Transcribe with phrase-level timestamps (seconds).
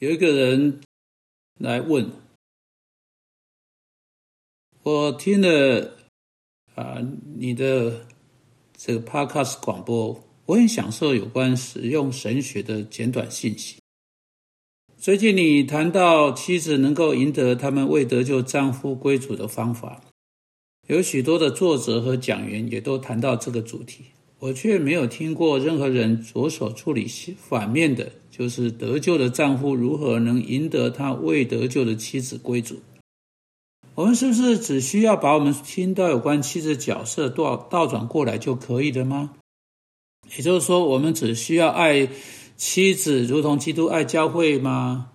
[0.00, 0.80] 有一个人
[1.58, 2.10] 来问，
[4.82, 5.94] 我听了
[6.74, 7.06] 啊
[7.36, 8.06] 你的
[8.72, 13.76] 这个 Podcast 广播，我很享受有关使用神学的简短信息。
[14.96, 20.00] 最近你谈到妻子能够赢得他们未得救丈夫归主的方法，
[20.86, 24.06] 有许多的作者和讲员也都谈到这个主题。
[24.40, 32.80] 我却没有听过任何人着手处理反面的，就是得救的丈夫如何能赢得他未得救的妻子归主。
[33.94, 39.32] 我们是不是只需要把我们听到有关妻子角色倒倒转过来就可以了吗？
[40.34, 42.08] 也就是说，我们只需要爱
[42.56, 45.12] 妻子如同基督爱教会吗？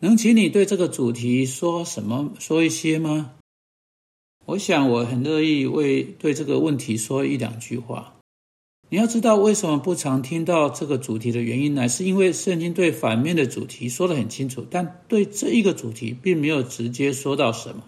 [0.00, 3.32] 能请你对这个主题说什么说一些吗？
[4.44, 8.16] 我想我很乐意为对这个问题说一两句话。
[8.92, 17.84] 你要知道为什么不常听到这个主题的原因，呢是因为圣经对反面的主题说得很清楚，但对这一个主题并没有直接说到什么。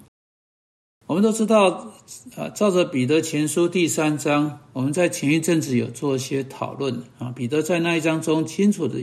[1.06, 1.92] 我们都知道，
[2.36, 7.30] 啊，照着彼得前书第三章，我们在前一阵子有做一些讨论啊。
[7.32, 8.98] 彼得在那一章中清楚的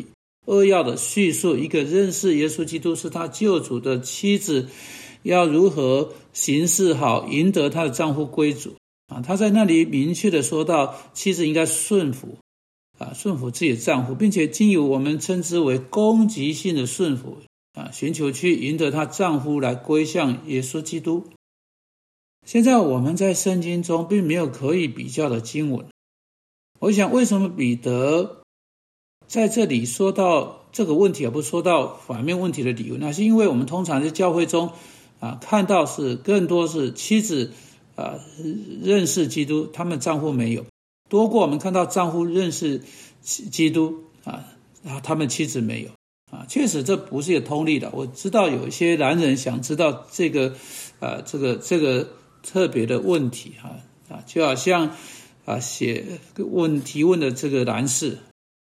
[0.47, 4.65] 扼要的叙述一个认识耶稣基督是他救主的妻子，
[5.21, 8.73] 要如何行事好，赢得她的丈夫归主。
[9.11, 12.37] 啊，他在那里明确的说到，妻子应该顺服，
[12.97, 17.39] 啊，顺服自己的丈夫，并且经由我们称之为攻击性的顺服，
[17.73, 21.25] 啊，寻求去赢得她丈夫来归向耶稣基督。
[22.45, 25.85] 现在我们在圣经中并没有可以比较的经文。
[26.79, 28.43] 我想，为什么彼得
[29.27, 32.95] 在这里说到这个问题，而不说到反面问题的理由？
[32.97, 34.71] 那是因为我们通常在教会中，
[35.19, 37.51] 啊，看到是更多是妻子。
[37.95, 38.19] 啊，
[38.81, 40.65] 认识基督，他们丈夫没有
[41.09, 42.81] 多过我们看到丈夫认识
[43.21, 44.45] 基督啊，
[44.85, 45.89] 啊，他们妻子没有
[46.31, 47.91] 啊，确实这不是一个通例的。
[47.93, 50.55] 我知道有一些男人想知道这个，
[50.99, 52.07] 啊，这个这个
[52.41, 53.75] 特别的问题哈
[54.09, 54.95] 啊，就好像
[55.45, 56.05] 啊写
[56.37, 58.17] 问提问的这个男士，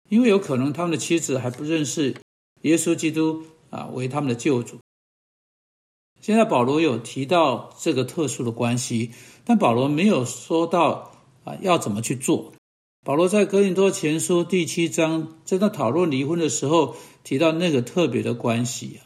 [0.08, 2.14] 因为有可能他们的妻子还不认识
[2.62, 4.78] 耶稣基督啊为他们的救主。
[6.20, 9.12] 现在保罗有提到这个特殊的关系，
[9.44, 11.12] 但保罗没有说到
[11.44, 12.52] 啊要怎么去做。
[13.04, 19.00] 保罗在哥林多前书第七章在那讨论离婚的时候提到那个特别的关系。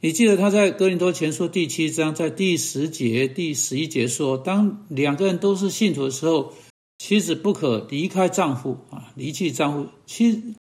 [0.00, 6.52] 你记得他在哥林多前书第七章在第十节、第十一节说，当两个人都是信徒的时候，
[6.98, 10.56] 妻子不可离开丈夫啊，离弃丈夫；妻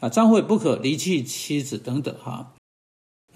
[0.00, 2.54] 啊，丈夫也不可离弃妻子等等哈。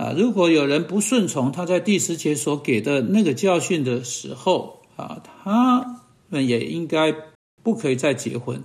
[0.03, 7.15] 啊如果有人不顺从他在第十节所给的那个教训的时候，啊，他们也应该
[7.63, 8.65] 不可以再结婚，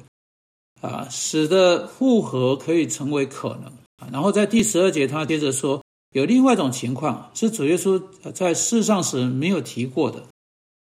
[0.81, 3.65] 啊，使得复合可以成为可能。
[3.97, 5.83] 啊，然后在第十二节，他接着说，
[6.15, 8.01] 有另外一种情况是主耶稣
[8.33, 10.23] 在世上时没有提过的，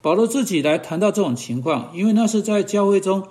[0.01, 3.27] 保罗自己来谈到这种情况，因为那是在教会中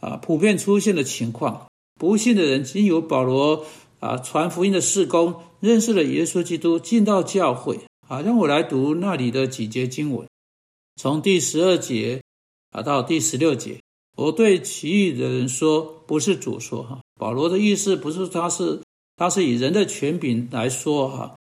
[0.00, 1.68] 啊普遍出现的情况。
[2.00, 3.64] 不信的人经由保罗
[4.00, 5.34] 啊传福音的事工。
[5.60, 10.24] 认识了耶稣基督，进到教会啊，让我来读那里的几节经文，
[10.94, 12.22] 从第十二节
[12.70, 13.80] 啊到第十六节。
[14.16, 18.78] 我对其余的人说，不是主说哈，保罗的意思不是他是
[19.16, 21.34] 他是以人的权柄来说哈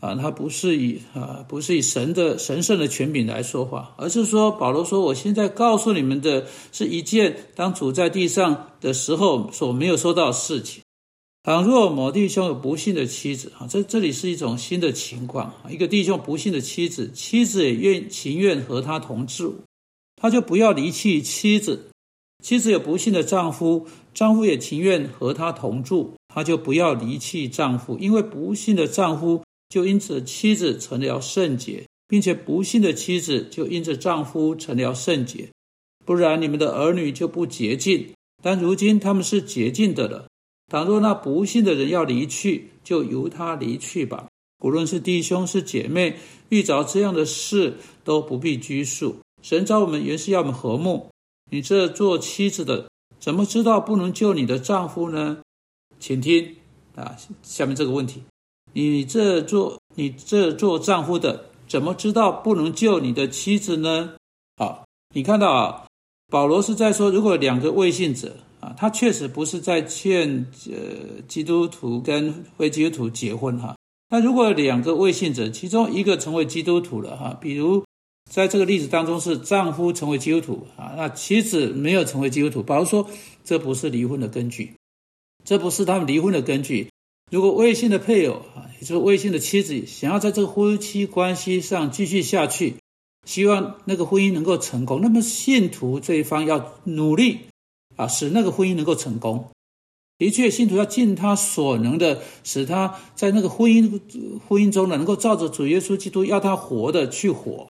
[0.00, 10.83] 啊，他不是以啊不是以神的神圣的权柄来说话，而是说保罗说，我现在告诉你们的是一件当主在地上的时候所没有说到的事情。
[11.44, 15.52] 倘若某弟兄有不幸的妻子，啊，这这里是一种新的情况。
[15.68, 19.56] 一个弟兄不幸的妻子，妻子也愿情愿和他同住，
[20.16, 21.90] 他就不要离弃妻子；
[22.42, 27.98] 妻子有不幸的丈夫，丈夫也情愿和他同住，他就不要离弃丈夫。
[27.98, 35.50] 因为不幸的丈夫就因此妻子成了圣洁，并且不幸的妻子就因着丈夫成了圣洁。
[36.06, 40.24] 不然你们的儿女就不洁净，但如今他们是洁净的了。
[40.70, 44.26] 倘若那不幸的人要离去，就由他离去吧。
[44.62, 46.16] 无论是弟兄是姐妹，
[46.48, 49.16] 遇着这样的事都不必拘束。
[49.42, 51.10] 神召我们原是要我们和睦。
[51.50, 52.88] 你这做妻子的，
[53.20, 55.38] 怎么知道不能救你的丈夫呢？
[56.00, 56.56] 请听
[56.96, 58.22] 啊，下面这个问题：
[58.72, 64.14] 你这做你这做丈夫的，怎么知道不能救你的妻子呢？
[64.56, 65.86] 好，你看到啊，
[66.30, 68.34] 保罗是在说，如果两个未信者。
[68.64, 73.76] 啊，他确实不是在劝呃基督徒跟非基督徒结婚哈。
[74.08, 77.84] 那如果两个未信者，其中一个成为基督徒了哈，比如
[78.30, 83.10] 在这个例子当中是丈夫成为基督徒啊，那妻子没有成为基督徒，保罗说
[83.44, 84.72] 这不是离婚的根据，
[85.44, 86.88] 这不是他们离婚的根据。
[87.30, 92.76] 如果未信的配偶啊，也就是未信的妻子想要在这个夫妻关系上继续下去，
[93.26, 97.40] 希望那个婚姻能够成功，那么信徒这一方要努力
[97.96, 99.50] 啊，使那个婚姻能够成功。
[100.16, 104.00] 的确，信徒要尽他所能的，使他在那个婚姻
[104.46, 107.68] 婚姻中呢，能够照着主耶稣基督要他活的去活。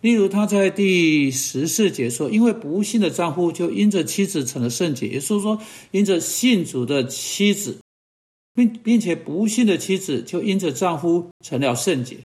[0.00, 5.56] 例如，他在第十四节说：“因为不信的丈夫就因着妻子成了圣洁。”也就是说，
[5.92, 7.78] 因着信主的妻子，
[8.52, 12.18] 并并且不信的妻子就因着丈夫成了圣洁。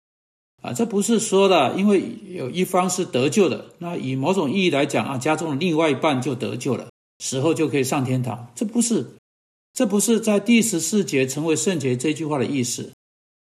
[0.63, 8.51] 啊，这不是说的，因为有一方是得救的，那以某种意义来讲啊，家中的另外一半就得救了，死后就可以上天堂。
[8.55, 9.07] 这不是，
[9.73, 12.91] 这不是在第十四节成为圣洁这句话的意思。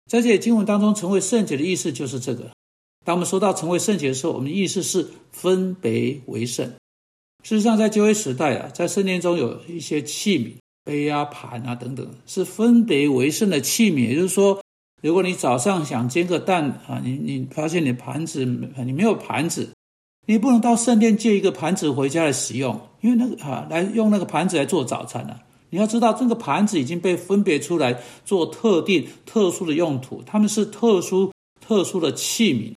[0.10, 2.52] 在这经文当中，成为圣洁的意思就是这个。
[3.06, 6.68] 当我们说到成为圣洁的时候，我们的意思是分别为圣。
[7.44, 10.54] 事实上，在旧约时代啊，在圣殿中有一些器皿、
[10.84, 14.10] 杯啊、盘啊等等，是分别为圣的器皿。
[14.10, 14.62] 也就是说，
[15.02, 19.70] 如果你早上想煎个蛋啊，你你发现你盘子你没有盘子，
[20.26, 25.40] 你不能到圣殿借一个盘子回家来使用，因为那个啊，来用那个盘子来做早餐啊。
[25.70, 32.74] 你要知道，这个盘子已经被分别出来做特定、特殊的用途，它们是特殊、特殊的器皿。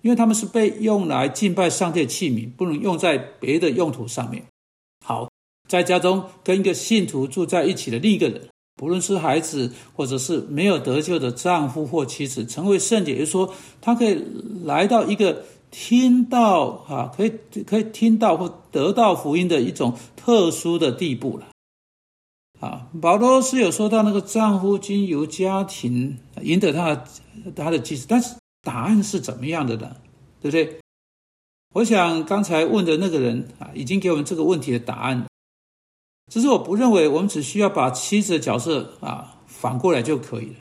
[0.00, 4.44] 因为他们是被用来敬拜上帝的器皿，不能用在别的用途上面。
[5.04, 5.28] 好，
[5.68, 14.24] 在家中跟一个信徒住在一起的另一个人，不论是孩子或者是没有得救的丈夫或妻子，成为圣洁，也就是说，他可以
[14.64, 17.32] 来到一个听到啊，可以
[17.64, 21.48] 可以听到或得到福音的一种特殊的地步了。
[22.60, 27.04] 啊，保罗是有说到那个丈夫经由家庭赢得他
[27.54, 28.34] 他的妻子，但是。
[28.60, 29.96] 答案是怎么样的呢？
[30.42, 30.80] 对不对？
[31.74, 35.24] 我想刚才问的那个人啊，已经给我们这个问题的答案。
[36.30, 40.56] 只是我不认为我们只需要把妻子的角色啊反过来就可以了。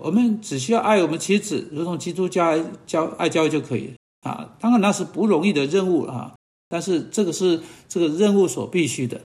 [0.00, 3.94] 我们只需要爱我们妻子，如同基督教教爱教育就可以了
[4.28, 4.56] 啊。
[4.60, 6.34] 当然那是不容易的任务啊，
[6.68, 9.20] 但是这个是这个任务所必须的。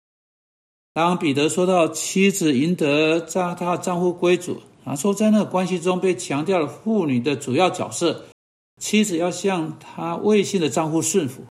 [0.93, 4.61] 当彼得说到妻子赢得丈他丈夫归主。
[4.83, 8.25] 啊，说在那个关系中被强调了妇女的主要角色，
[8.81, 11.43] 妻子要向她未信的丈夫顺服。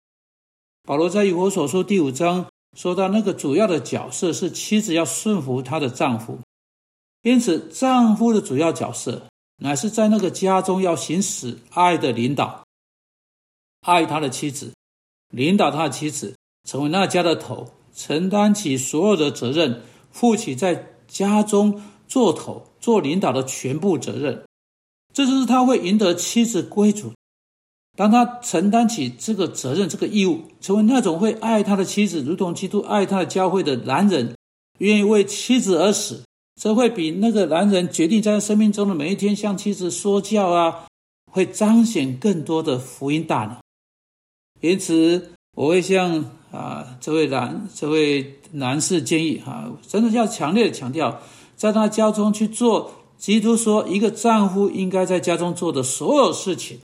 [0.82, 2.46] 保罗在以我所说第五章
[2.76, 6.40] 说到，那个主要的角色是妻子要顺服她的丈夫，
[7.22, 9.22] 因此丈夫的主要角色
[9.58, 12.64] 乃是在那个家中要行使爱的领导，
[13.80, 14.72] 爱他的妻子，
[15.30, 16.36] 领导他的妻子，
[16.68, 21.80] 成为那家的头，承担起所有的责任，负起在家中。
[22.10, 24.42] 做头、做领导的全部责任，
[25.14, 27.12] 这就是他会赢得妻子归主。
[27.96, 34.34] 当他承担起这个责任、这个义务，成为那种会爱他的妻子，如同基督爱他的教会的男人，
[34.78, 36.24] 愿意为妻子而死，
[36.60, 40.88] 则会比那个男人决定在他生命中的每一天向妻子说教啊，
[41.30, 43.56] 会彰显更多的福音大能。
[44.60, 51.20] 因此，我会向啊这位男这位男士建议啊，真的要强烈的强调。
[51.56, 56.80] 在他家中去做，基督说，一个丈夫应该在家中做的所有事情，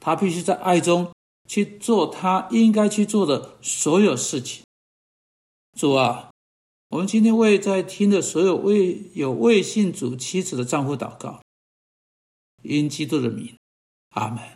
[0.00, 1.10] 他必须在爱中
[1.48, 4.62] 去做他应该去做的所有事情。
[5.76, 6.30] 主啊，
[6.90, 11.40] 我们今天为在听的所有未有未信主妻子的丈夫祷告，
[12.62, 13.56] 因基督的名，
[14.14, 14.38] 阿门。